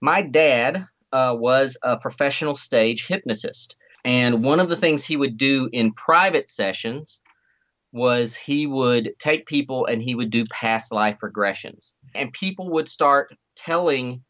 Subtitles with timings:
[0.00, 3.76] My dad uh, was a professional stage hypnotist.
[4.04, 7.22] And one of the things he would do in private sessions
[7.92, 11.92] was he would take people and he would do past life regressions.
[12.14, 14.22] And people would start telling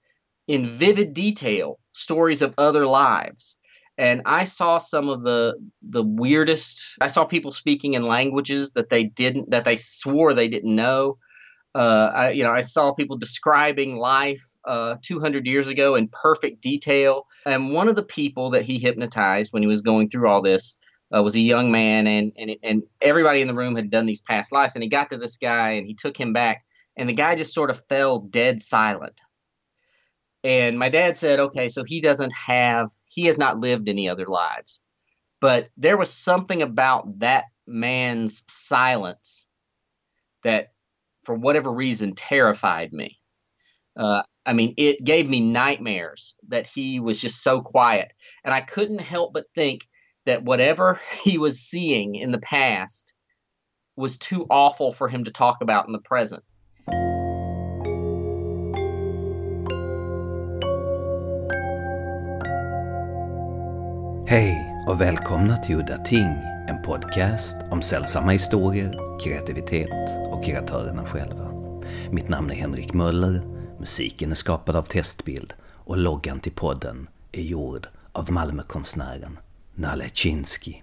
[0.49, 3.57] in vivid detail stories of other lives.
[3.99, 8.89] And I saw some of the the weirdest I saw people speaking in languages that
[8.89, 11.19] they didn't that they swore they didn't know.
[11.75, 16.61] Uh, I, you know, I saw people describing life uh, 200 years ago in perfect
[16.61, 17.27] detail.
[17.47, 20.79] And one of the people that he hypnotized when he was going through all this
[21.17, 24.21] uh, was a young man, and, and and everybody in the room had done these
[24.21, 24.75] past lives.
[24.75, 26.65] And he got to this guy, and he took him back,
[26.97, 29.21] and the guy just sort of fell dead silent.
[30.45, 34.27] And my dad said, "Okay, so he doesn't have, he has not lived any other
[34.27, 34.81] lives."
[35.41, 39.47] But there was something about that man's silence
[40.45, 40.73] that,
[41.25, 43.19] for whatever reason, terrified me.
[43.97, 48.13] Uh, I mean, it gave me nightmares that he was just so quiet.
[48.45, 49.83] And I couldn't help but think
[50.27, 53.13] that whatever he was seeing in the past
[53.97, 56.43] was too awful for him to talk about in the present.
[64.27, 66.29] Hej och välkomna till Udda Ting,
[66.69, 71.51] en podcast om sällsamma historier, kreativitet och kreatörerna själva.
[72.11, 77.43] Mitt namn är Henrik Möller Musiken är skapad av Testbild och loggan till podden är
[77.43, 79.39] gjord av Malmökonstnären
[79.75, 80.75] Nalle Chinsky.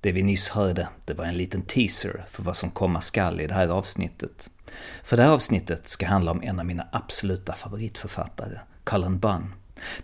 [0.00, 3.46] Det vi nyss hörde, det var en liten teaser för vad som komma skall i
[3.46, 4.50] det här avsnittet.
[5.04, 9.54] För det här avsnittet ska handla om en av mina absoluta favoritförfattare, Cullen Bunn.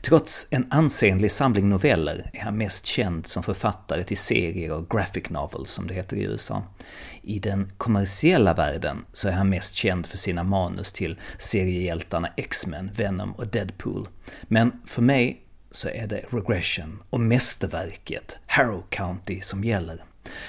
[0.03, 5.31] Trots en ansenlig samling noveller är han mest känd som författare till serier och graphic
[5.31, 6.63] novels som det heter i USA.
[7.23, 12.91] I den kommersiella världen så är han mest känd för sina manus till seriehjältarna X-Men,
[12.97, 14.09] Venom och Deadpool.
[14.43, 20.01] Men för mig så är det Regression och mästerverket Harrow County som gäller.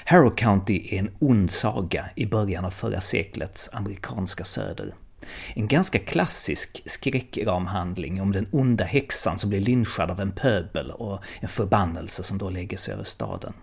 [0.06, 4.94] Harrow County är en ond saga i början av förra seklets amerikanska söder.
[5.56, 11.24] En ganska klassisk skräckramhandling om den onda häxan som blir lynchad av en pöbel och
[11.40, 13.54] en förbannelse som då lägger sig över staden.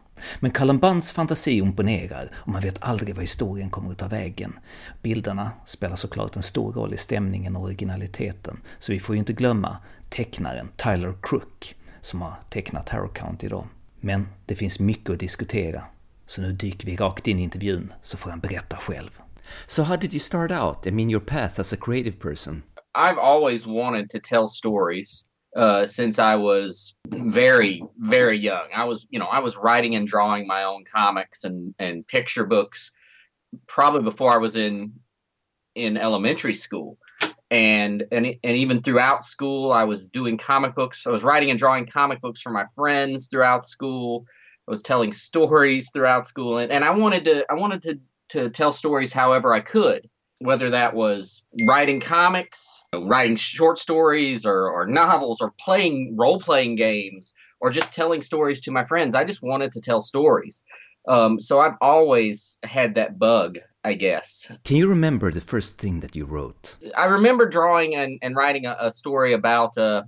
[0.41, 4.59] Men Kalambans fantasi imponerar och man vet aldrig vad historien kommer att ta vägen.
[5.03, 9.33] Bilderna spelar såklart en stor roll i stämningen och originaliteten, så vi får ju inte
[9.33, 9.77] glömma
[10.09, 13.67] tecknaren Tyler Crook som har tecknat Harrow County då.
[14.01, 15.85] Men det finns mycket att diskutera,
[16.27, 19.11] så nu dyker vi rakt in i intervjun så får han berätta själv.
[19.67, 20.87] So how did you start out?
[20.87, 22.65] I mean, your path as a creative person.
[22.95, 28.69] I've always wanted to tell stories uh, since I was very, very young.
[28.75, 32.45] I was, you know, I was writing and drawing my own comics and and picture
[32.45, 32.91] books
[33.67, 34.93] probably before I was in
[35.75, 36.99] in elementary school.
[37.51, 41.07] And and and even throughout school, I was doing comic books.
[41.07, 44.27] I was writing and drawing comic books for my friends throughout school.
[44.69, 48.51] I was telling stories throughout school, and, and I wanted to I wanted to to
[48.51, 54.87] tell stories however I could, whether that was writing comics, writing short stories, or, or
[54.87, 59.15] novels, or playing role playing games, or just telling stories to my friends.
[59.15, 60.63] I just wanted to tell stories.
[61.09, 64.51] Um, so I've always had that bug, I guess.
[64.65, 66.77] Can you remember the first thing that you wrote?
[66.97, 70.03] I remember drawing and, and writing a, a story about uh,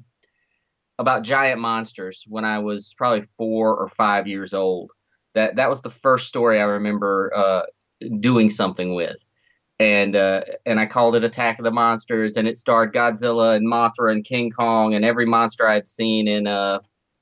[0.99, 4.91] about giant monsters when I was probably four or five years old.
[5.35, 7.63] That that was the first story I remember uh,
[8.21, 9.17] doing something with.
[9.81, 13.67] And uh, and I called it Attack of the Monsters, and it starred Godzilla and
[13.67, 16.81] Mothra and King Kong and every monster I'd seen in a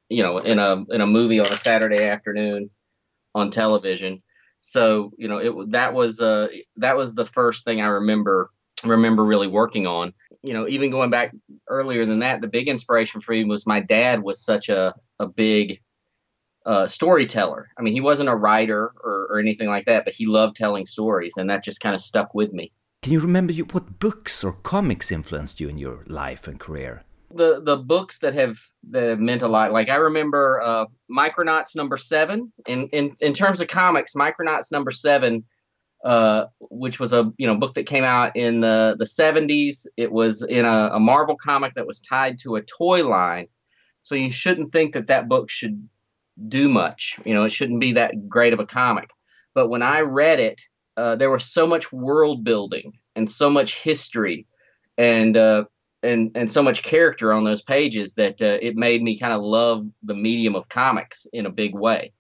[0.09, 2.71] you know in a in a movie on a Saturday afternoon
[3.35, 4.23] on television.
[4.63, 8.51] So you know it that was uh that was the first thing I remember
[8.85, 10.13] remember really working on.
[10.43, 11.35] You know, even going back
[11.69, 15.27] earlier than that, the big inspiration for me was my dad was such a a
[15.27, 15.81] big
[16.67, 17.71] uh, storyteller.
[17.79, 20.85] I mean, he wasn't a writer or, or anything like that, but he loved telling
[20.85, 22.73] stories, and that just kind of stuck with me.
[23.03, 27.05] Can you remember you, what books or comics influenced you in your life and career?
[27.33, 28.59] The the books that have
[28.91, 29.73] that have meant a lot.
[29.73, 32.53] Like I remember uh, Micronauts number seven.
[32.67, 35.45] In in in terms of comics, Micronauts number seven,
[36.05, 39.87] uh, which was a you know book that came out in the the seventies.
[39.97, 43.47] It was in a, a Marvel comic that was tied to a toy line.
[44.01, 45.89] So you shouldn't think that that book should
[46.49, 47.19] do much.
[47.25, 49.11] You know, it shouldn't be that great of a comic.
[49.55, 50.61] But when I read it,
[50.97, 54.47] uh, there was so much world building and so much history
[54.99, 55.65] and uh,
[56.03, 59.43] and and so much character on those pages that uh, it made me kind of
[59.43, 62.13] love the medium of comics in a big way.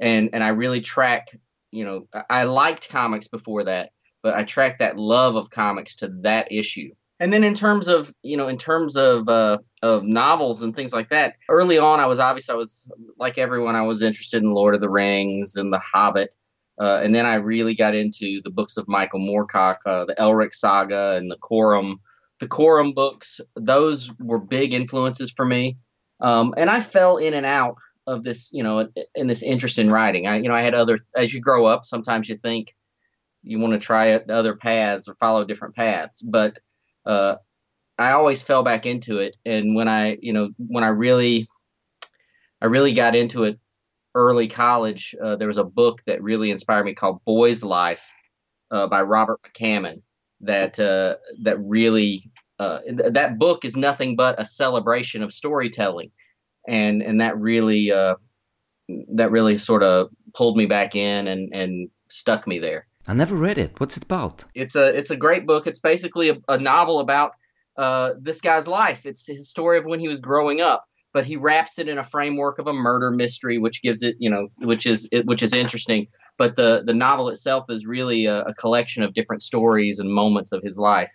[0.00, 1.28] And and I really track,
[1.70, 3.90] you know, I liked comics before that,
[4.22, 6.90] but I tracked that love of comics to that issue.
[7.20, 10.92] And then in terms of you know in terms of uh, of novels and things
[10.92, 14.52] like that, early on I was obviously I was like everyone I was interested in
[14.52, 16.34] Lord of the Rings and The Hobbit,
[16.80, 20.54] uh, and then I really got into the books of Michael Moorcock, uh, the Elric
[20.54, 21.96] saga and the Corum,
[22.40, 23.38] the Corum books.
[23.54, 25.76] Those were big influences for me,
[26.20, 27.76] um, and I fell in and out
[28.06, 30.26] of this you know in this interest in writing.
[30.26, 32.74] I you know I had other as you grow up sometimes you think
[33.42, 36.58] you want to try other paths or follow different paths, but
[37.06, 37.36] uh,
[37.98, 39.36] I always fell back into it.
[39.44, 41.48] And when I, you know, when I really,
[42.62, 43.58] I really got into it
[44.14, 48.08] early college, uh, there was a book that really inspired me called Boy's Life
[48.70, 50.02] uh, by Robert McCammon.
[50.42, 56.10] That uh, that really uh, th- that book is nothing but a celebration of storytelling,
[56.66, 58.14] and and that really uh,
[59.14, 62.86] that really sort of pulled me back in and and stuck me there.
[63.06, 63.80] I never read it.
[63.80, 64.44] What's it about?
[64.54, 65.66] It's a it's a great book.
[65.66, 67.32] It's basically a, a novel about
[67.76, 69.06] uh, this guy's life.
[69.06, 72.04] It's his story of when he was growing up, but he wraps it in a
[72.04, 76.06] framework of a murder mystery, which gives it you know which is which is interesting.
[76.38, 80.52] But the the novel itself is really a, a collection of different stories and moments
[80.52, 81.10] of his life.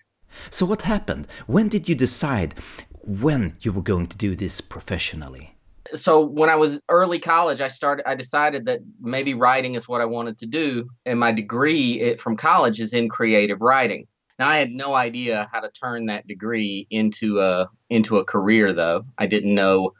[0.49, 1.27] So what happened?
[1.47, 2.55] When did you decide
[3.03, 5.54] when you were going to do this professionally?
[5.93, 8.07] So when I was early college, I started.
[8.07, 12.19] I decided that maybe writing is what I wanted to do, and my degree it,
[12.19, 14.07] from college is in creative writing.
[14.39, 18.73] Now I had no idea how to turn that degree into a into a career,
[18.73, 19.05] though.
[19.17, 19.93] I didn't know.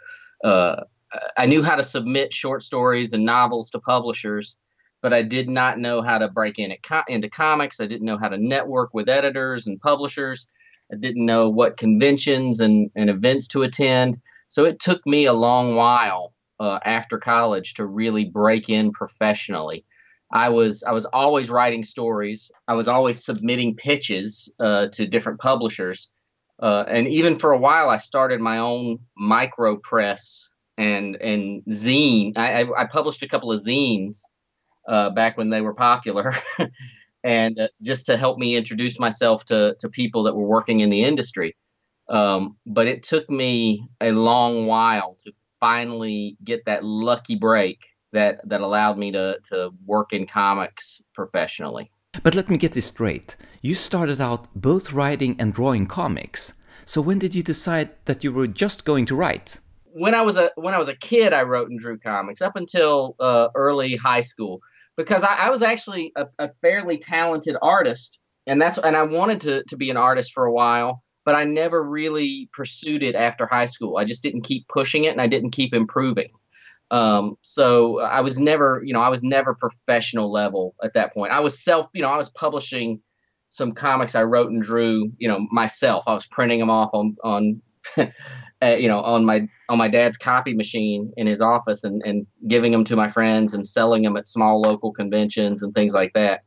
[0.44, 0.84] Uh,
[1.38, 4.58] I knew how to submit short stories and novels to publishers,
[5.02, 6.76] but I did not know how to break in
[7.08, 7.80] into comics.
[7.80, 10.48] I didn't know how to network with editors and publishers.
[10.92, 14.20] I didn't know what conventions and, and events to attend.
[14.56, 19.84] So it took me a long while uh, after college to really break in professionally.
[20.32, 22.50] I was I was always writing stories.
[22.70, 26.10] I was always submitting pitches uh, to different publishers,
[26.64, 32.32] uh, and even for a while, I started my own micro press and and zine.
[32.38, 34.22] I, I, I published a couple of zines
[34.88, 36.34] uh, back when they were popular,
[37.26, 40.90] and uh, just to help me introduce myself to to people that were working in
[40.90, 41.58] the industry.
[42.10, 48.48] Um, but it took me a long while to finally get that lucky break that
[48.48, 51.92] that allowed me to to work in comics professionally.
[52.24, 53.36] But let me get this straight.
[53.62, 56.54] You started out both writing and drawing comics.
[56.86, 59.60] So when did you decide that you were just going to write?
[59.86, 62.56] When I was a when I was a kid, I wrote and drew comics up
[62.56, 64.62] until uh, early high school
[64.98, 69.42] because I, I was actually a, a, fairly talented artist, and that's and I wanted
[69.42, 73.48] to to be an artist for a while but I never really pursued it after
[73.48, 73.98] high school.
[73.98, 76.30] I just didn't keep pushing it and I didn't keep improving.
[76.92, 81.34] Um, so I was never, you know, I was never professional level at that point.
[81.34, 83.02] I was self, you know, I was publishing
[83.50, 86.04] some comics I wrote and drew, you know, myself.
[86.06, 87.62] I was printing them off on, on,
[87.98, 92.24] uh, you know, on my, on my dad's copy machine in his office and, and
[92.48, 96.14] giving them to my friends and selling them at small local conventions and things like
[96.14, 96.42] that.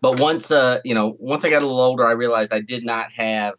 [0.00, 2.84] But once, uh, you know, once I got a little older, I realized I did
[2.84, 3.54] not have,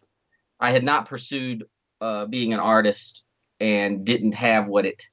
[0.59, 1.63] I had not pursued
[2.01, 3.23] uh, being an artist
[3.59, 5.03] and didn't have what it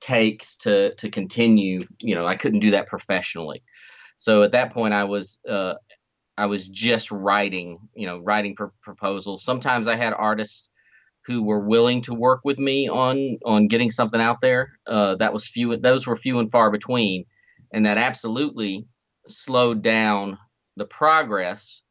[0.00, 1.80] takes to to continue.
[2.00, 3.62] You know, I couldn't do that professionally.
[4.16, 5.74] So at that point, I was uh,
[6.36, 9.44] I was just writing, you know, writing for proposals.
[9.44, 10.70] Sometimes I had artists
[11.26, 14.78] who were willing to work with me on on getting something out there.
[14.86, 17.24] Uh, that was few; those were few and far between,
[17.72, 18.86] and that absolutely
[19.26, 20.38] slowed down
[20.76, 21.82] the progress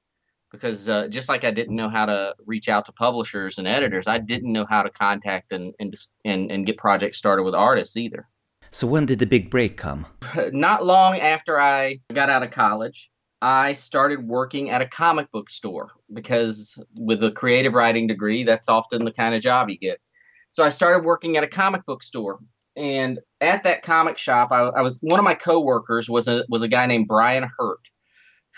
[0.51, 4.07] because uh, just like I didn't know how to reach out to publishers and editors,
[4.07, 7.97] I didn't know how to contact and and and, and get projects started with artists
[7.97, 8.27] either.
[8.71, 10.05] So when did the big break come?
[10.51, 13.09] Not long after I got out of college,
[13.41, 18.69] I started working at a comic book store because with a creative writing degree, that's
[18.69, 19.99] often the kind of job you get.
[20.49, 22.39] So I started working at a comic book store,
[22.75, 26.63] and at that comic shop, I, I was one of my coworkers was a was
[26.63, 27.79] a guy named Brian Hurtt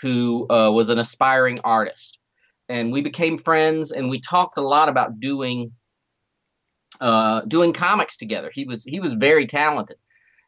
[0.00, 2.18] who uh, was an aspiring artist.
[2.68, 5.72] And we became friends and we talked a lot about doing
[7.00, 8.50] uh, doing comics together.
[8.52, 9.96] He was he was very talented,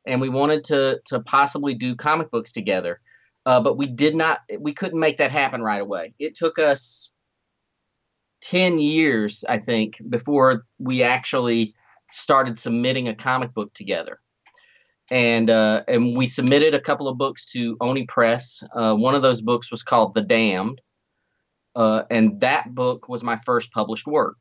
[0.06, 3.00] and we wanted to to possibly do comic books together,
[3.46, 4.40] uh, but we did not.
[4.58, 6.14] We couldn't make that happen right away.
[6.18, 7.12] It took us
[8.40, 11.74] ten years, I think, before we actually
[12.10, 14.20] started submitting a comic book together
[15.10, 18.62] and uh, and we submitted a couple of books to Oni Press.
[18.74, 20.80] Uh, one of those books was called The Damned,
[21.74, 24.36] uh, and that book was my first published work.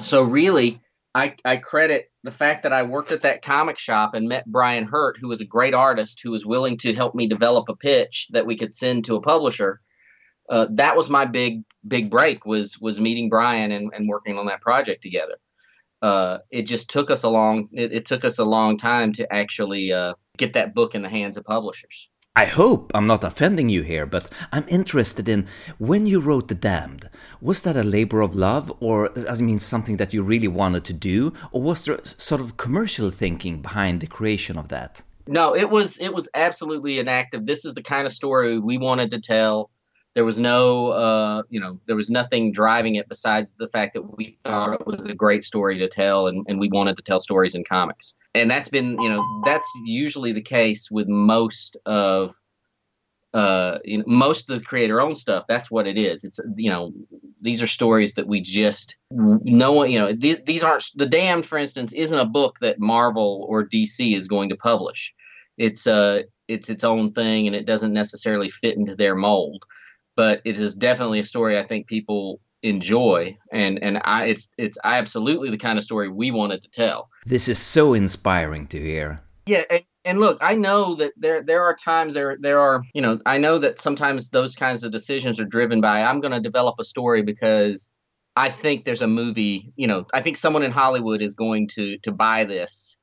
[0.00, 0.80] So really,
[1.14, 4.84] I, I credit the fact that I worked at that comic shop and met Brian
[4.84, 8.28] Hurtt, who was a great artist who was willing to help me develop a pitch
[8.30, 9.80] that we could send to a publisher.
[10.48, 14.46] Uh, that was my big big break was was meeting Brian and, and working on
[14.46, 15.38] that project together.
[16.02, 19.32] Uh, it just took us a long it, it took us a long time to
[19.32, 22.08] actually uh, get that book in the hands of publishers.
[22.36, 26.54] I hope I'm not offending you here, but I'm interested in when you wrote The
[26.54, 30.84] Damned, was that a labor of love, or I mean something that you really wanted
[30.84, 35.02] to do, or was there sort of commercial thinking behind the creation of that?
[35.26, 38.58] No, it was it was absolutely an act of this is the kind of story
[38.58, 39.70] we wanted to tell.
[40.14, 44.16] There was no, uh, you know, there was nothing driving it besides the fact that
[44.16, 47.20] we thought it was a great story to tell, and, and we wanted to tell
[47.20, 48.14] stories in comics.
[48.34, 52.34] And that's been, you know, that's usually the case with most of,
[53.34, 55.44] uh, you know, most of the creator-owned stuff.
[55.48, 56.24] That's what it is.
[56.24, 56.92] It's, you know,
[57.40, 61.46] these are stories that we just no one, you know, th- these aren't the Damned,
[61.46, 65.14] for instance, isn't a book that Marvel or DC is going to publish.
[65.56, 69.64] It's uh, it's its own thing, and it doesn't necessarily fit into their mold
[70.18, 74.76] but it is definitely a story I think people enjoy and and I it's it's
[74.82, 77.08] absolutely the kind of story we wanted to tell.
[77.24, 79.22] This is so inspiring to hear.
[79.46, 83.00] Yeah, and, and look, I know that there there are times there there are, you
[83.00, 86.40] know, I know that sometimes those kinds of decisions are driven by I'm going to
[86.40, 87.92] develop a story because
[88.34, 91.96] I think there's a movie, you know, I think someone in Hollywood is going to
[91.98, 92.96] to buy this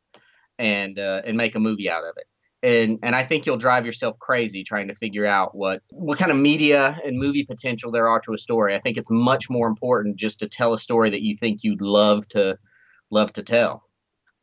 [0.60, 2.28] and uh, and make a movie out of it
[2.66, 6.32] and and I think you'll drive yourself crazy trying to figure out what what kind
[6.32, 8.76] of media and movie potential there are to a story.
[8.76, 11.82] I think it's much more important just to tell a story that you think you'd
[11.82, 12.58] love to
[13.12, 13.84] love to tell.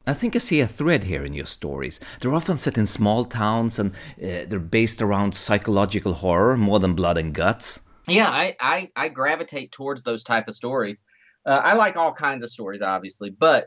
[0.06, 2.00] I think I see a thread here in your stories.
[2.20, 6.94] They're often set in small towns and uh, they're based around psychological horror more than
[6.94, 7.80] blood and guts.
[8.08, 11.02] Yeah, I I, I gravitate towards those type of stories.
[11.44, 13.66] Uh, I like all kinds of stories, obviously, but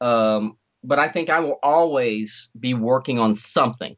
[0.00, 3.96] um, but I think I will always be working on something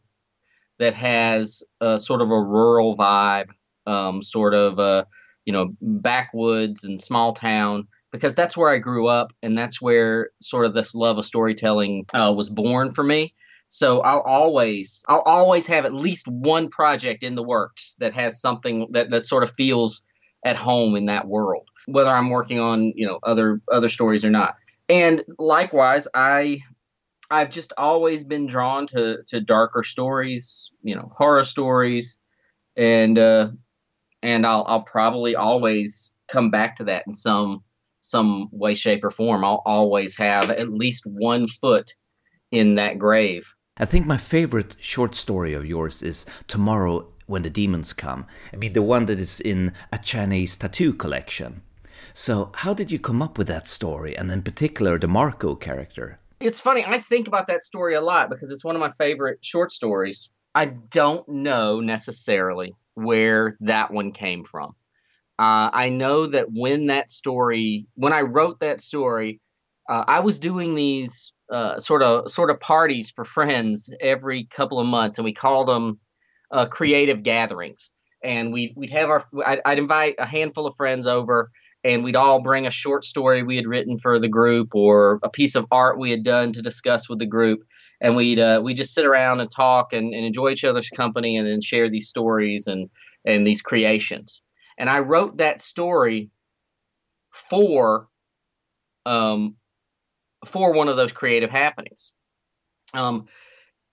[0.78, 3.48] that has a sort of a rural vibe,
[3.86, 5.06] um, sort of a
[5.44, 10.30] you know backwoods and small town because that's where I grew up and that's where
[10.40, 13.34] sort of this love of storytelling uh, was born for me.
[13.68, 18.40] So I'll always I'll always have at least one project in the works that has
[18.40, 20.02] something that that sort of feels
[20.44, 24.30] at home in that world, whether I'm working on you know other other stories or
[24.30, 24.54] not.
[24.88, 26.60] And likewise, I
[27.30, 32.18] I've just always been drawn to to darker stories, you know, horror stories,
[32.76, 33.48] and uh,
[34.22, 37.62] and I'll I'll probably always come back to that in some
[38.00, 39.44] some way, shape, or form.
[39.44, 41.92] I'll always have at least one foot
[42.52, 43.52] in that grave.
[43.78, 48.26] I think my favorite short story of yours is Tomorrow When the Demons Come.
[48.52, 51.62] I mean, the one that is in a Chinese tattoo collection.
[52.14, 56.20] So, how did you come up with that story, and in particular, the Marco character?
[56.40, 56.84] It's funny.
[56.86, 60.30] I think about that story a lot because it's one of my favorite short stories.
[60.54, 64.74] I don't know necessarily where that one came from.
[65.38, 69.40] Uh, I know that when that story, when I wrote that story,
[69.88, 74.80] uh, I was doing these uh, sort of sort of parties for friends every couple
[74.80, 76.00] of months, and we called them
[76.50, 77.90] uh, creative gatherings.
[78.24, 81.50] And we we'd have our I'd, I'd invite a handful of friends over,
[81.86, 85.30] and we'd all bring a short story we had written for the group or a
[85.30, 87.60] piece of art we had done to discuss with the group.
[88.00, 91.36] And we'd uh, we just sit around and talk and, and enjoy each other's company
[91.36, 92.90] and then share these stories and
[93.24, 94.42] and these creations.
[94.78, 96.30] And i wrote that story
[97.30, 98.08] for
[99.06, 99.54] um
[100.44, 102.12] for one of those creative happenings.
[102.94, 103.28] Um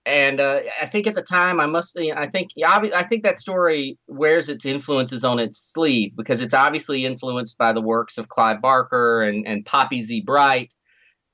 [0.06, 3.98] and uh, I think at the time I must I think I think that story
[4.06, 8.60] wears its influences on its sleeve because it's obviously influenced by the works of Clive
[8.60, 10.20] Barker and and Poppy Z.
[10.22, 10.72] Brite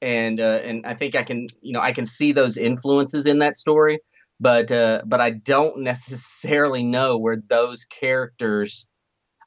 [0.01, 3.41] and uh, and I think I can you know I can see those influences in
[3.41, 3.99] that story
[4.39, 8.87] but uh, but I don't necessarily know where those characters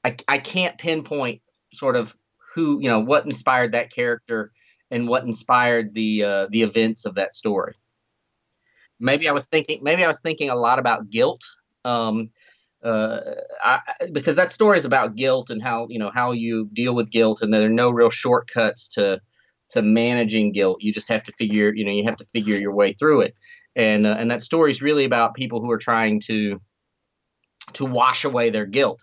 [0.04, 2.16] I I can't pinpoint sort of
[2.54, 4.52] who you know what inspired that character
[4.92, 7.76] and what inspired the uh, the events of that story
[9.04, 11.42] maybe I was thinking maybe I was thinking a lot about guilt.
[11.86, 12.30] Um,
[12.84, 13.20] uh,
[13.64, 13.80] I,
[14.12, 17.42] because that story is about guilt and how you know how you deal with guilt,
[17.42, 19.22] and there are no real shortcuts to
[19.70, 20.82] to managing guilt.
[20.82, 23.36] You just have to figure you know you have to figure your way through it,
[23.76, 26.60] and uh, and that story is really about people who are trying to
[27.74, 29.02] to wash away their guilt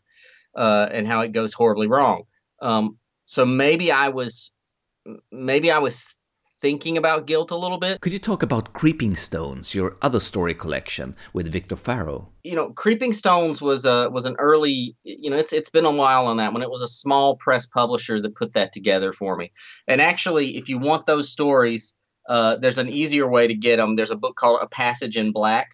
[0.56, 2.24] uh, and how it goes horribly wrong.
[2.60, 4.52] Um, so maybe I was
[5.32, 6.06] maybe I was
[6.60, 8.00] thinking about guilt a little bit.
[8.00, 12.28] Could you talk about Creeping Stones, your other story collection with Victor Farrow?
[12.44, 14.96] You know, Creeping Stones was a was an early.
[15.02, 16.62] You know, it's it's been a while on that one.
[16.62, 19.52] It was a small press publisher that put that together for me.
[19.88, 21.94] And actually, if you want those stories,
[22.28, 23.96] uh, there's an easier way to get them.
[23.96, 25.70] There's a book called A Passage in Black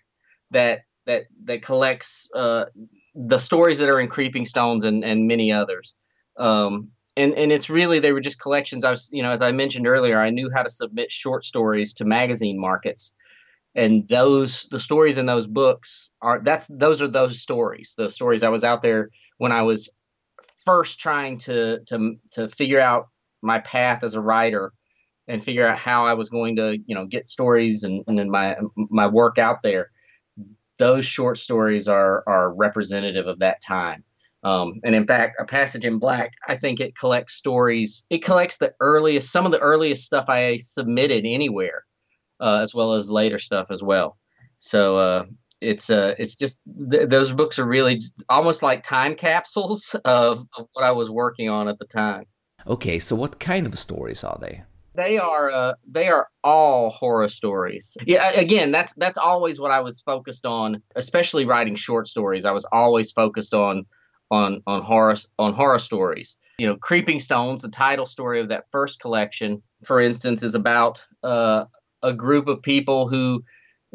[0.50, 2.66] that that that collects uh,
[3.14, 5.95] the stories that are in Creeping Stones and and many others.
[6.38, 8.85] Um, and and it's really they were just collections.
[8.85, 11.94] I was you know as I mentioned earlier, I knew how to submit short stories
[11.94, 13.14] to magazine markets,
[13.75, 17.94] and those the stories in those books are that's those are those stories.
[17.96, 19.88] The stories I was out there when I was
[20.64, 23.08] first trying to to to figure out
[23.42, 24.73] my path as a writer
[25.28, 28.30] and figure out how I was going to you know get stories and and then
[28.30, 29.90] my my work out there.
[30.78, 34.04] Those short stories are are representative of that time
[34.43, 38.05] um, and in fact, a passage in black, I think it collects stories.
[38.11, 41.85] It collects the earliest, some of the earliest stuff I submitted anywhere,
[42.40, 44.16] uh, as well as later stuff as well.
[44.59, 45.25] So uh,
[45.61, 50.69] it's uh, it's just th- those books are really almost like time capsules of, of,
[50.73, 52.25] what I was working on at the time.
[52.66, 54.62] Okay, so what kind of stories are they?
[54.95, 57.97] They are uh, they are all horror stories.
[58.07, 62.45] Yeah, again, that's that's always what I was focused on, especially writing short stories.
[62.45, 63.87] I was always focused on
[64.30, 66.37] on on horror on horror stories.
[66.59, 71.02] You know, Creeping Stones, the title story of that first collection, for instance, is about
[71.23, 71.66] uh,
[72.02, 73.45] a group of people who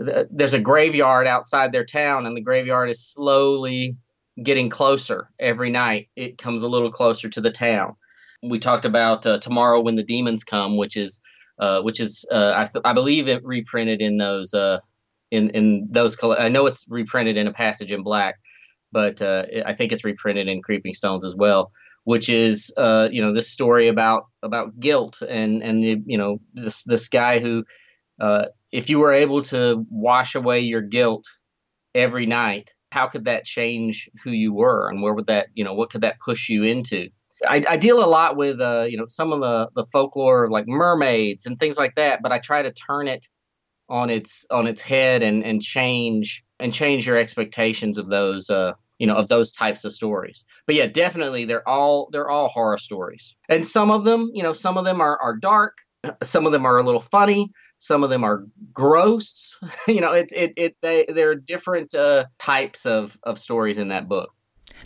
[0.03, 3.97] th- there's a graveyard outside their town, and the graveyard is slowly
[4.43, 6.09] getting closer every night.
[6.15, 7.95] It comes a little closer to the town.
[8.43, 11.21] We talked about uh, Tomorrow When the Demons Come, which is
[11.59, 14.79] uh, which is uh, I, th- I believe it reprinted in those uh,
[15.31, 16.15] in in those.
[16.23, 18.35] I know it's reprinted in a passage in black
[18.91, 21.71] but uh, I think it's reprinted in Creeping Stones as well,
[22.03, 26.39] which is uh, you know this story about about guilt and and the you know
[26.53, 27.63] this this guy who
[28.19, 31.25] uh, if you were able to wash away your guilt
[31.95, 35.73] every night, how could that change who you were and where would that you know
[35.73, 37.09] what could that push you into?
[37.47, 40.67] I, I deal a lot with uh, you know some of the the folklore like
[40.67, 43.27] mermaids and things like that, but I try to turn it
[43.91, 48.71] on its on its head and and change and change your expectations of those uh
[48.97, 50.45] you know of those types of stories.
[50.65, 53.35] But yeah definitely they're all they're all horror stories.
[53.49, 55.77] And some of them you know some of them are are dark
[56.23, 59.59] some of them are a little funny some of them are gross.
[59.87, 63.89] You know it's it it they there are different uh types of of stories in
[63.89, 64.31] that book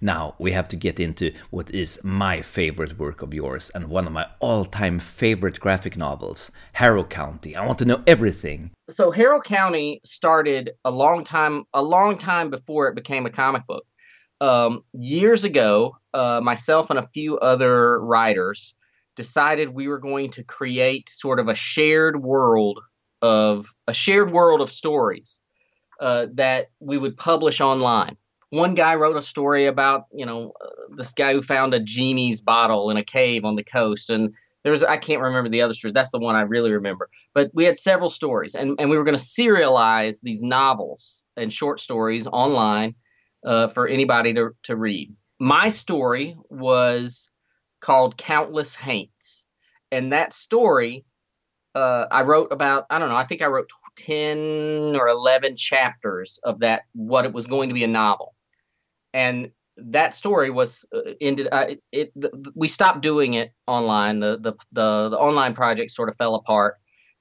[0.02, 4.08] now we have to get into what is my favorite work of yours and one
[4.08, 7.56] of my all-time favorite graphic novels, Harrow County.
[7.56, 8.72] I want to know everything.
[8.90, 13.66] So Harrow County started a long time a long time before it became a comic
[13.68, 13.86] book.
[14.42, 18.76] Um, years ago, uh, myself and a few other writers
[19.16, 22.80] decided we were going to create sort of a shared world
[23.22, 25.40] of a shared world of stories
[26.00, 28.18] uh, that we would publish online
[28.50, 32.42] one guy wrote a story about you know uh, this guy who found a genie's
[32.42, 35.74] bottle in a cave on the coast and there was i can't remember the other
[35.74, 38.98] stories that's the one i really remember but we had several stories and, and we
[38.98, 42.96] were going to serialize these novels and short stories online
[43.46, 45.14] uh, for anybody to, to read.
[45.40, 47.30] My story was
[47.80, 49.46] called countless haints
[49.92, 51.06] and that story
[51.76, 56.40] uh, i wrote about i don't know i think i wrote 10 or 11 chapters
[56.44, 58.36] of that what it was going to be a novel.
[59.14, 64.20] And that story was uh, ended uh, it, it the, we stopped doing it online.
[64.20, 66.76] The, the the the online project sort of fell apart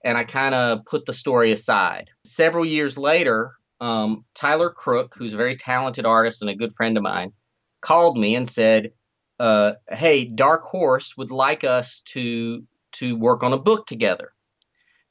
[0.04, 2.10] and i kind of put the story aside.
[2.24, 6.96] Several years later um, tyler crook who's a very talented artist and a good friend
[6.96, 7.32] of mine
[7.80, 8.92] called me and said
[9.40, 14.32] uh, hey dark horse would like us to to work on a book together.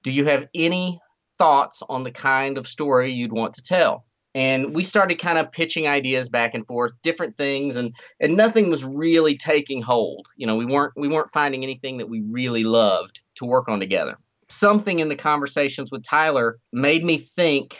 [0.03, 0.99] Do you have any
[1.37, 4.05] thoughts on the kind of story you'd want to tell.
[4.35, 8.69] And we started kind of pitching ideas back and forth different things and and nothing
[8.69, 10.27] was really taking hold.
[10.37, 13.79] You know we weren't we weren't finding anything that we really loved to work on
[13.79, 14.17] together.
[14.49, 17.77] Something in the conversations with tyler made me think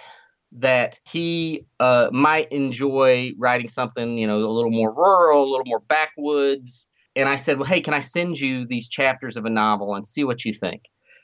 [0.56, 5.66] that he uh, might enjoy writing something you know a little more rural a little
[5.66, 6.88] more backwoods.
[7.16, 10.08] And i said well hey can i send you these chapters of a novel and
[10.08, 10.84] see what you think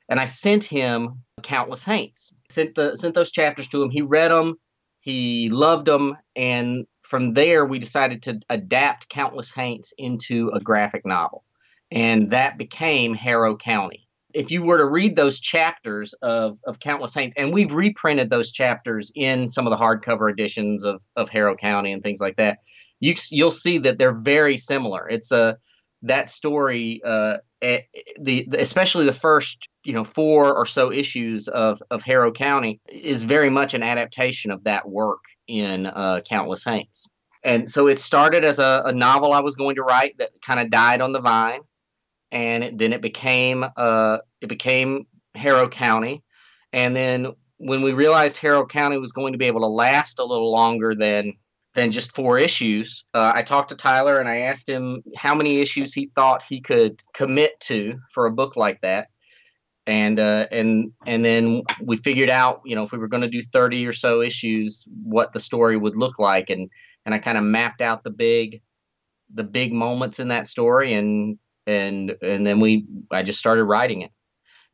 [0.09, 3.89] and i sent him countless haints sent the sent those chapters to him.
[3.89, 4.57] He read them
[5.01, 11.05] he loved them, and from there we decided to adapt Countless Haints into a graphic
[11.05, 11.45] novel,
[11.91, 14.07] and that became Harrow County.
[14.33, 18.51] If you were to read those chapters of, of Countless Haints, and we've reprinted those
[18.51, 22.59] chapters in some of the hardcover editions of, of Harrow County and things like that,
[22.99, 25.07] you you'll see that they're very similar.
[25.07, 25.57] It's a
[26.03, 27.85] that story, uh, the,
[28.19, 33.23] the especially the first you know four or so issues of of Harrow County is
[33.23, 37.07] very much an adaptation of that work in uh, Countless Haints.
[37.43, 40.59] And so it started as a, a novel I was going to write that kind
[40.59, 41.61] of died on the vine,
[42.31, 46.23] and it, then it became uh, it became Harrow County,
[46.73, 50.23] and then when we realized Harrow County was going to be able to last a
[50.23, 51.33] little longer than
[51.79, 53.05] than just four issues.
[53.13, 56.59] Uh, I talked to Tyler and I asked him how many issues he thought he
[56.59, 59.07] could commit to for a book like that.
[59.87, 63.29] And uh, and and then we figured out, you know, if we were going to
[63.29, 66.69] do thirty or so issues, what the story would look like, and
[67.05, 68.61] and I kind of mapped out the big,
[69.33, 74.01] the big moments in that story, and and and then we, I just started writing
[74.01, 74.11] it,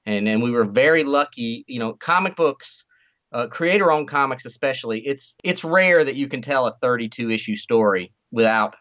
[0.06, 2.84] and and we were very lucky, you know, comic books
[3.36, 7.56] uh, creator owned comics especially it's it's rare that you can tell a 32 issue
[7.56, 8.76] story without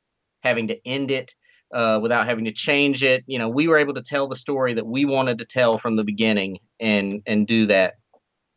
[0.44, 1.34] having to end it
[1.74, 3.24] uh, without having to change it.
[3.26, 5.96] You know we were able to tell the story that we wanted to tell from
[5.96, 7.94] the beginning and and do that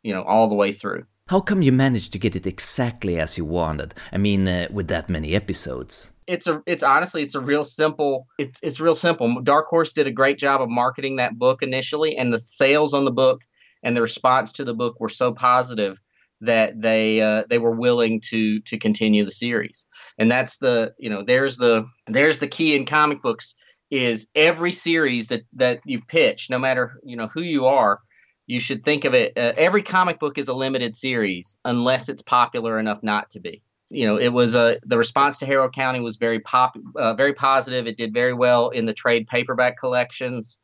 [0.02, 1.04] you know all the way through.
[1.26, 3.94] How come you managed to get it exactly as you wanted?
[4.12, 6.12] I mean uh, with that many episodes.
[6.26, 9.40] It's a it's honestly it's a real simple it's it's real simple.
[9.42, 13.04] Dark horse did a great job of marketing that book initially and the sales on
[13.04, 13.42] the book
[13.82, 15.98] and the response to the book were so positive
[16.40, 19.86] that they uh, they were willing to to continue the series.
[20.18, 23.54] And that's the you know there's the there's the key in comic books
[23.90, 28.00] is every series that that you pitch, no matter you know who you are,
[28.46, 29.32] you should think of it.
[29.36, 33.62] Uh, every comic book is a limited series unless it's popular enough not to be.
[33.90, 37.14] You know, it was a uh, the response to Harrow County was very pop, uh,
[37.14, 37.86] very positive.
[37.86, 40.58] It did very well in the trade paperback collections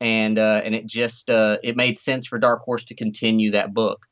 [0.00, 3.74] and uh, and it just uh, it made sense for Dark Horse to continue that
[3.74, 4.06] book.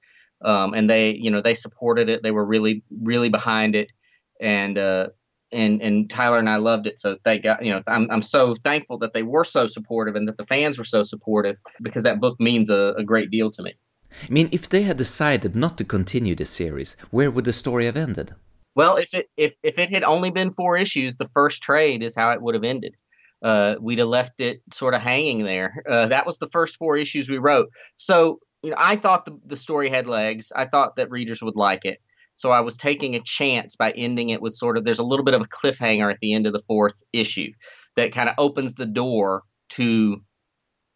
[0.45, 2.23] Um, and they you know they supported it.
[2.23, 3.93] They were really really behind it,
[4.41, 5.09] and uh,
[5.53, 6.99] and and Tyler and I loved it.
[6.99, 10.29] So thank God, you know I'm I'm so thankful that they were so supportive and
[10.29, 13.63] that the fans were so supportive because that book means a, a great deal to
[13.63, 13.75] me.
[14.23, 17.87] I mean, if they had decided not to continue the series, where would the story
[17.87, 18.35] have ended?
[18.75, 22.15] Well, if it if if it had only been four issues, the first trade is
[22.15, 22.97] how it would have ended
[23.45, 25.85] uh, we'd have left it sort of hanging there.
[25.89, 27.69] Uh, that was the first four issues we wrote.
[27.97, 30.51] So, you know, I thought the, the story had legs.
[30.57, 32.01] I thought that readers would like it.
[32.33, 35.27] So I was taking a chance by ending it with sort of there's a little
[35.27, 37.53] bit of a cliffhanger at the end of the fourth issue
[37.97, 40.23] that kind of opens the door to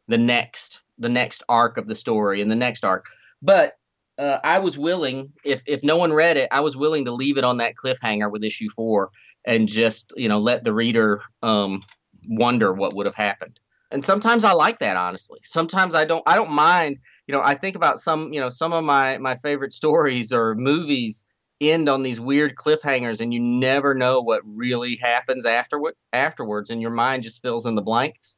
[0.09, 3.07] the next the next arc of the story and the next arc.
[3.41, 3.75] But
[4.19, 7.37] uh, I was willing, if if no one read it, I was willing to leave
[7.37, 9.11] it on that cliffhanger with issue four
[9.45, 11.81] and just you know let the reader um,
[12.27, 13.61] wonder what would have happened.
[13.91, 15.41] And sometimes I like that honestly.
[15.45, 18.73] Sometimes I don't I don't mind, you know, I think about some, you know, some
[18.73, 21.25] of my my favorite stories or movies
[21.61, 26.81] end on these weird cliffhangers and you never know what really happens afterward afterwards and
[26.81, 28.37] your mind just fills in the blanks.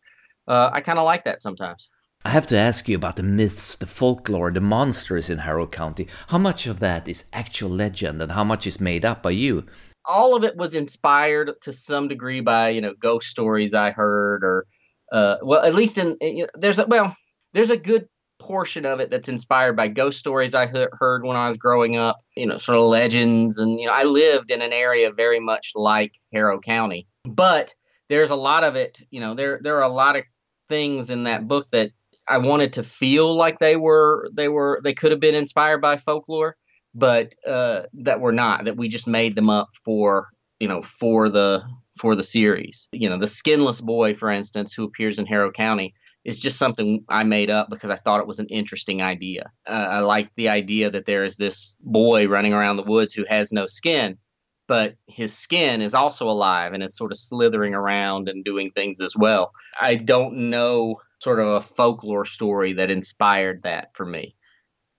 [0.49, 1.91] Uh, I kind of like that sometimes.
[2.25, 6.07] I have to ask you about the myths, the folklore, the monsters in Harrow County.
[6.29, 9.65] How much of that is actual legend and how much is made up by you?
[10.11, 14.43] All of it was inspired to some degree by you know ghost stories I heard
[14.45, 14.67] or
[15.13, 17.17] uh, well at least in, in there's a well
[17.53, 21.47] there's a good portion of it that's inspired by ghost stories I heard when I
[21.47, 24.73] was growing up you know sort of legends and you know I lived in an
[24.73, 27.07] area very much like Harrow County.
[27.25, 27.75] But
[28.09, 30.25] there's a lot of it you know there there are a lot of
[30.69, 31.93] things in that book that
[32.29, 35.97] I wanted to feel like they were they were they could have been inspired by
[35.97, 36.57] folklore
[36.95, 41.29] but uh, that were not that we just made them up for you know for
[41.29, 41.63] the
[41.99, 42.89] for the series.
[42.93, 47.05] You know, the skinless boy, for instance, who appears in Harrow County, is just something
[47.09, 49.51] I made up because I thought it was an interesting idea.
[49.67, 53.25] Uh, I like the idea that there is this boy running around the woods who
[53.25, 54.19] has no skin,
[54.67, 59.01] but his skin is also alive and is sort of slithering around and doing things
[59.01, 59.53] as well.
[59.81, 64.35] I don't know sort of a folklore story that inspired that for me.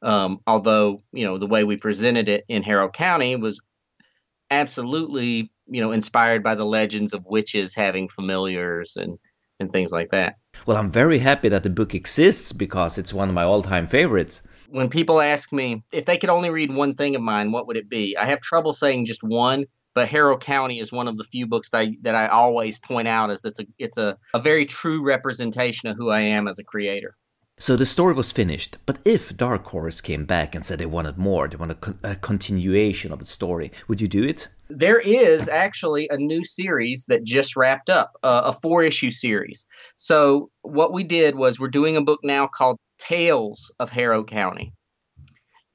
[0.02, 3.62] Um, although you know the way we presented it in Harrow County was
[4.50, 9.18] absolutely you know inspired by the legends of witches having familiars and
[9.60, 10.36] and things like that.
[10.66, 14.42] Well, I'm very happy that the book exists because it's one of my all-time favorites.
[14.70, 17.78] When people ask me if they could only read one thing of mine, what would
[17.78, 18.18] it be?
[18.18, 21.70] I have trouble saying just one, but Harrow County is one of the few books
[21.70, 25.04] that I, that I always point out as it's a it's a, a very true
[25.04, 27.16] representation of who I am as a creator.
[27.62, 31.20] So the story was finished, but if Dark Horse came back and said they wanted
[31.20, 34.50] more, they wanted a, con- a continuation of the story, would you do it?
[34.72, 39.68] There is actually a new series that just wrapped up, uh, a four issue series.
[39.96, 44.74] So what we did was we're doing a book now called Tales of Harrow County.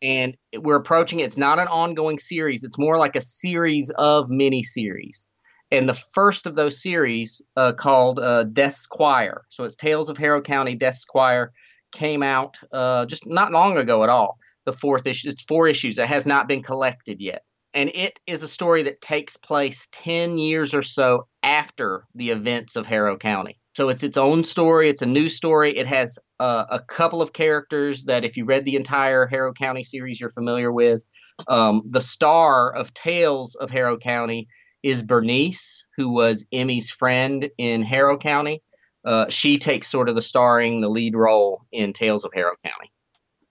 [0.03, 1.27] And we're approaching it.
[1.27, 2.64] It's not an ongoing series.
[2.64, 5.29] It's more like a series of mini series
[5.70, 9.42] and the first of those series uh, called uh, Squire.
[9.51, 11.53] So it's Tales of Harrow County, Death's Choir
[11.96, 14.38] came out uh, just not long ago at all.
[14.66, 17.42] The fourth issue, it's four issues that has not been collected yet.
[17.72, 22.76] And it is a story that takes place 10 years or so after the events
[22.76, 23.59] of Harrow County.
[23.74, 24.88] So it's its own story.
[24.88, 25.76] It's a new story.
[25.76, 29.85] It has uh, a couple of characters that, if you read the entire Harrow County
[29.85, 31.02] series, you're familiar with.
[31.48, 34.48] Um, the star of Tales of Harrow County
[34.82, 38.62] is Bernice, who was Emmy's friend in Harrow County.
[39.07, 42.92] Uh, she takes sort of the starring, the lead role in Tales of Harrow County.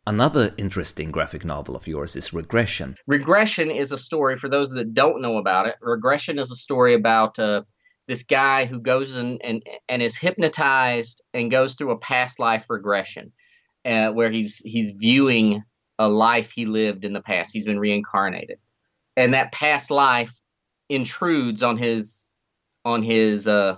[0.06, 2.96] Another interesting graphic novel of yours is Regression.
[3.08, 6.94] Regression is a story, for those that don't know about it, Regression is a story
[6.94, 7.64] about uh,
[8.08, 12.66] this guy who goes and, and, and is hypnotized and goes through a past life
[12.70, 13.32] regression
[13.86, 15.64] uh, where he's, he's viewing
[15.98, 17.52] a life he lived in the past.
[17.54, 18.60] He's been reincarnated.
[19.18, 20.34] And that past life
[20.90, 22.28] intrudes on his
[22.84, 23.78] on his uh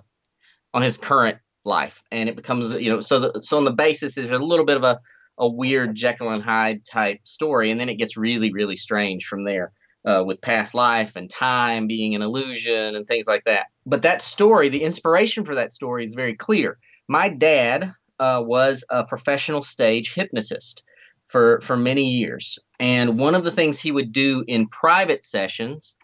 [0.73, 4.17] on his current life and it becomes you know so the, so on the basis
[4.17, 4.99] is a little bit of a
[5.37, 9.43] a weird Jekyll and Hyde type story, and then it gets really, really strange from
[9.43, 9.71] there.
[10.05, 13.65] Uh, with past life and time being an illusion and things like that.
[13.85, 16.77] But that story, the inspiration for that story is very clear.
[17.09, 20.81] My dad uh, was a professional stage hypnotist
[21.25, 25.97] for for many years, and one of the things he would do in private sessions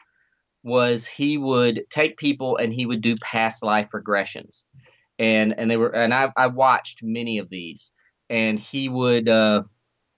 [0.63, 4.65] was he would take people and he would do past life regressions,
[5.23, 7.93] and and they were and I I watched many of these
[8.29, 9.63] and he would uh,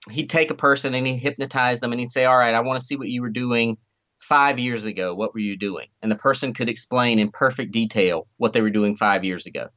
[0.09, 2.79] he'd take a person and he'd hypnotize them and he'd say, "All right, I want
[2.79, 3.77] to see what you were doing
[4.19, 5.13] five years ago.
[5.13, 8.71] What were you doing?" And the person could explain in perfect detail what they were
[8.71, 9.67] doing five years ago.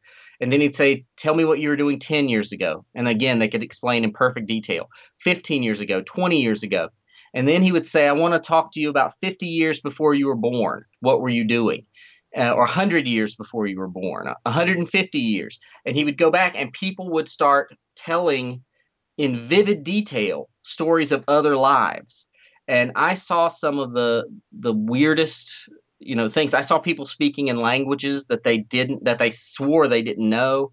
[0.40, 2.84] And then he'd say, Tell me what you were doing 10 years ago.
[2.94, 4.88] And again, they could explain in perfect detail
[5.20, 6.88] 15 years ago, 20 years ago.
[7.34, 10.14] And then he would say, I want to talk to you about 50 years before
[10.14, 10.84] you were born.
[11.00, 11.84] What were you doing?
[12.36, 15.58] Uh, or 100 years before you were born, 150 years.
[15.86, 18.62] And he would go back, and people would start telling
[19.16, 22.26] in vivid detail stories of other lives.
[22.68, 25.50] And I saw some of the the weirdest,
[25.98, 26.54] you know, things.
[26.54, 30.72] I saw people speaking in languages that they didn't that they swore they didn't know.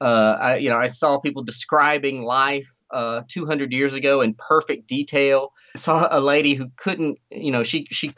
[0.00, 4.86] Uh, I, you know, I saw people describing life uh, 200 years ago in perfect
[4.86, 5.52] detail.
[5.74, 8.14] I saw a lady who couldn't, you know, she she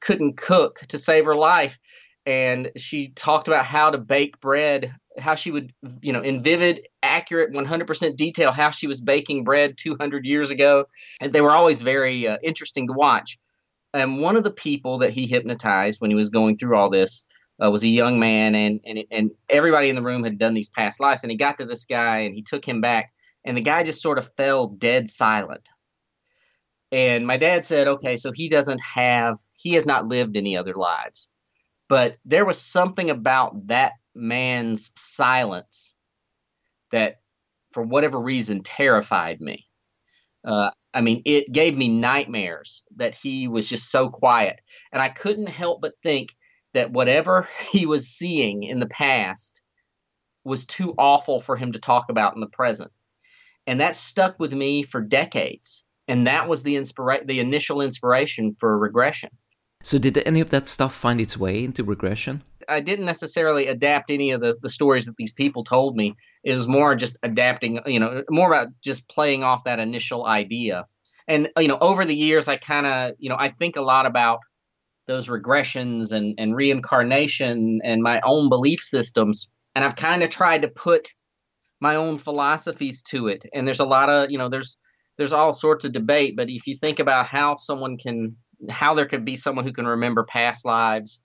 [0.00, 1.78] couldn't cook to save her life,
[2.26, 6.88] and she talked about how to bake bread how she would, you know, in vivid,
[7.02, 10.86] accurate, 100% detail how she was baking bread 200 years ago.
[11.20, 13.38] And they were always very uh, interesting to watch.
[13.92, 17.26] And one of the people that he hypnotized when he was going through all this
[17.64, 20.68] uh, was a young man, and, and and everybody in the room had done these
[20.68, 21.22] past lives.
[21.22, 23.12] And he got to this guy, and he took him back,
[23.44, 25.68] and the guy just sort of fell dead silent.
[26.90, 30.74] And my dad said, "Okay, so he doesn't have, he has not lived any other
[30.74, 31.28] lives."
[31.88, 35.94] But there was something about that man's silence
[36.92, 37.20] that,
[37.72, 39.66] for whatever reason, terrified me.
[40.44, 44.60] Uh, I mean, it gave me nightmares that he was just so quiet.
[44.92, 46.30] And I couldn't help but think
[46.72, 49.60] that whatever he was seeing in the past
[50.44, 52.92] was too awful for him to talk about in the present.
[53.66, 55.84] And that stuck with me for decades.
[56.06, 59.30] And that was the inspira- the initial inspiration for regression.
[59.84, 62.42] So did any of that stuff find its way into regression?
[62.70, 66.16] I didn't necessarily adapt any of the, the stories that these people told me.
[66.42, 70.86] It was more just adapting, you know, more about just playing off that initial idea.
[71.28, 74.06] And, you know, over the years, I kind of, you know, I think a lot
[74.06, 74.38] about
[75.06, 79.48] those regressions and, and reincarnation and my own belief systems.
[79.74, 81.10] And I've kind of tried to put
[81.80, 83.44] my own philosophies to it.
[83.52, 84.78] And there's a lot of, you know, there's,
[85.18, 86.36] there's all sorts of debate.
[86.38, 88.36] But if you think about how someone can,
[88.70, 91.22] how there could be someone who can remember past lives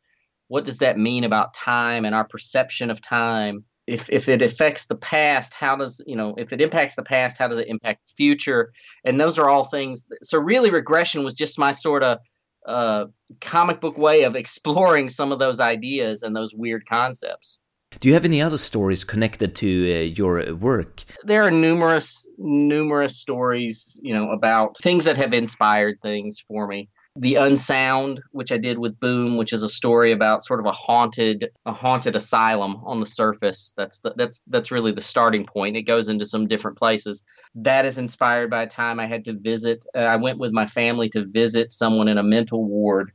[0.49, 3.63] what does that mean about time and our perception of time?
[3.87, 7.37] If, if it affects the past, how does, you know, if it impacts the past,
[7.37, 8.71] how does it impact the future?
[9.03, 10.05] And those are all things.
[10.21, 12.19] So, really, regression was just my sort of
[12.67, 13.05] uh,
[13.41, 17.57] comic book way of exploring some of those ideas and those weird concepts.
[17.99, 21.03] Do you have any other stories connected to uh, your work?
[21.23, 26.89] There are numerous, numerous stories, you know, about things that have inspired things for me
[27.15, 30.71] the unsound which i did with boom which is a story about sort of a
[30.71, 33.73] haunted a haunted asylum on the surface.
[33.75, 35.75] That's the, that's that's really the starting point.
[35.75, 37.23] It goes into some different places.
[37.55, 40.65] That is inspired by a time i had to visit uh, i went with my
[40.65, 43.11] family to visit someone in a mental ward.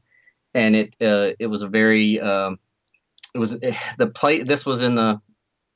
[0.55, 2.59] And it uh, it was a very um,
[3.35, 5.21] it was eh, the play this was in the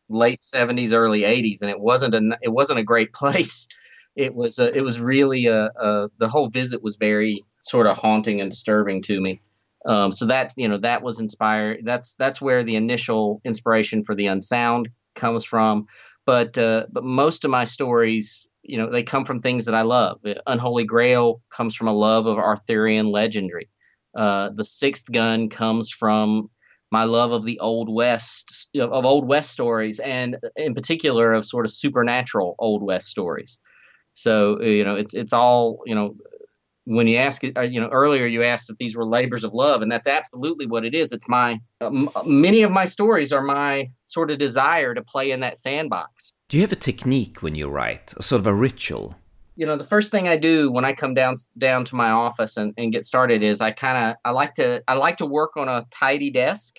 [0.08, 3.68] late 70s early 80s and it wasn't a it wasn't a great place.
[4.16, 7.96] It was uh, it was really a, a the whole visit was very sort of
[7.96, 9.40] haunting and disturbing to me.
[9.86, 11.80] Um, so that you know that was inspired.
[11.84, 15.86] That's that's where the initial inspiration for the unsound comes from.
[16.26, 19.82] But uh, but most of my stories, you know, they come from things that I
[19.82, 20.20] love.
[20.46, 23.68] Unholy Grail comes from a love of Arthurian legendary.
[24.14, 26.50] Uh, the Sixth Gun comes from
[26.90, 31.66] my love of the old west of old west stories and in particular of sort
[31.66, 33.58] of supernatural old west stories
[34.14, 36.16] so you know it's it's all you know
[36.88, 39.52] when you ask it, uh, you know, earlier you asked if these were labors of
[39.52, 41.12] love, and that's absolutely what it is.
[41.12, 45.40] It's my, um, many of my stories are my sort of desire to play in
[45.40, 46.32] that sandbox.
[46.48, 49.14] Do you have a technique when you write, a sort of a ritual?
[49.56, 52.56] You know, the first thing I do when I come down down to my office
[52.56, 55.56] and, and get started is I kind of I like to I like to work
[55.56, 56.76] on a tidy desk.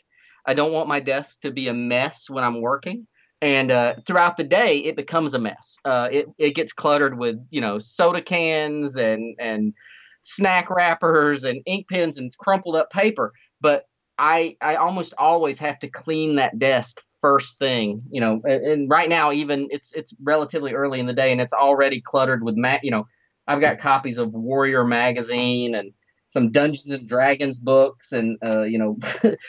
[0.48, 3.06] I don't want my desk to be a mess when I'm working
[3.42, 5.78] and uh, throughout the day it becomes a mess.
[5.86, 9.74] Uh, it it gets cluttered with you know soda cans and and
[10.22, 13.34] snack wrappers and ink pens and crumpled up paper.
[13.62, 13.86] But
[14.18, 18.42] I I almost always have to clean that desk first thing, you know.
[18.44, 22.02] And, and right now, even it's it's relatively early in the day, and it's already
[22.02, 23.08] cluttered with ma- you know.
[23.48, 25.92] I've got copies of Warrior magazine and
[26.28, 29.00] some Dungeons and Dragons books, and uh, you know,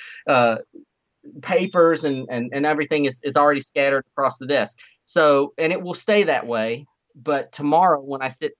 [0.27, 0.57] uh,
[1.43, 4.79] papers and, and and everything is is already scattered across the desk.
[5.03, 6.87] So, and it will stay that way.
[7.15, 8.53] But tomorrow, when I sit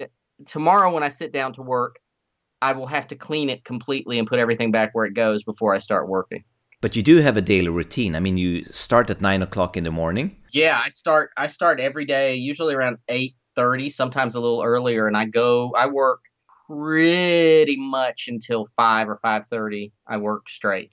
[0.47, 1.97] tomorrow when I sit down to work,
[2.63, 5.75] I will have to clean it completely and put everything back where it goes before
[5.75, 6.45] I start working.
[6.81, 8.17] But you do have a daily routine.
[8.17, 10.37] I mean, you start at nine o'clock in the morning.
[10.53, 11.31] Yeah, I start.
[11.37, 15.73] I start every day, usually around eight thirty, sometimes a little earlier, and I go.
[15.77, 16.21] I work
[16.67, 19.93] pretty much until five or five thirty.
[20.07, 20.93] I work straight.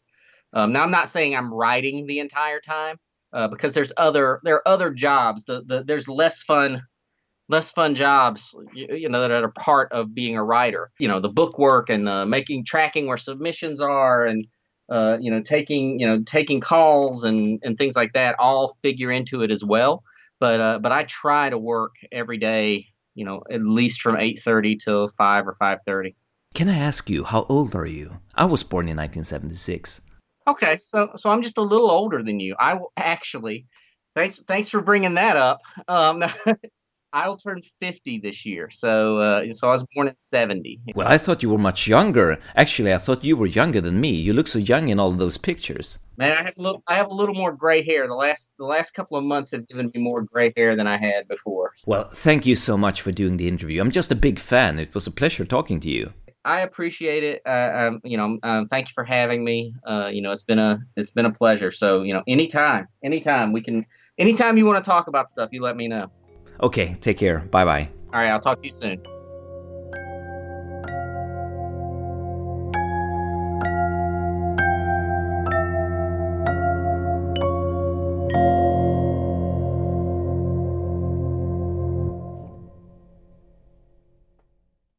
[0.54, 2.98] Um, now, I'm not saying I'm writing the entire time
[3.32, 5.46] uh, because there's other there are other jobs.
[5.46, 6.82] The, the there's less fun
[7.50, 10.92] less fun jobs you, you, know that are part of being a writer.
[11.00, 14.46] You know the book work and uh, making tracking where submissions are and
[14.90, 19.12] uh, you know taking you know taking calls and and things like that all figure
[19.12, 20.04] into it as well.
[20.40, 24.80] But uh, but i try to work every day you know at least from 8.30
[24.80, 26.14] till 5 or 5.30
[26.54, 28.20] can i ask you how old are you?
[28.36, 30.02] I was born in 1976
[30.48, 32.56] okay so so i'm just a little older than you.
[32.60, 33.66] I actually
[34.16, 35.60] thanks thanks for bringing that up.
[35.88, 36.24] Um,
[37.18, 38.70] I'll turn 50 this year.
[38.70, 40.80] So uh, so I was born at 70.
[40.94, 42.38] Well, I thought you were much younger.
[42.56, 44.12] Actually, I thought you were younger than me.
[44.12, 45.98] You look so young in all those pictures.
[46.18, 48.08] Man, I have a little I have a little more gray hair.
[48.08, 50.98] The last the last couple of months have given me more gray hair than I
[50.98, 51.74] had before.
[51.88, 53.82] Well, thank you so much for doing the interview.
[53.82, 54.78] I'm just a big fan.
[54.78, 56.14] It was a pleasure talking to you.
[56.46, 57.42] I appreciate it.
[57.46, 59.74] Uh, um, you know, um, thank you for having me.
[59.86, 61.72] Uh, you know, it's been a it's been a pleasure.
[61.72, 63.88] So, you know, anytime, anytime we can
[64.20, 66.12] anytime you want to talk about stuff, you let me know.
[66.62, 67.40] Okay, take care.
[67.40, 67.90] Bye bye.
[68.14, 69.02] All right, I'll talk to you soon.